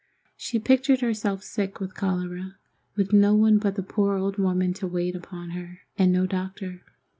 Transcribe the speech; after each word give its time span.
She 0.35 0.57
pictured 0.57 1.01
herself 1.01 1.43
sick 1.43 1.79
with 1.79 1.93
cholera, 1.93 2.55
with 2.95 3.13
no 3.13 3.35
one 3.35 3.59
but 3.59 3.75
the 3.75 3.83
poor 3.83 4.17
old 4.17 4.39
woman 4.39 4.73
to 4.73 4.87
wait 4.87 5.15
upon 5.15 5.51
her, 5.51 5.81
and 5.95 6.11
no 6.11 6.25
doctor. 6.25 6.81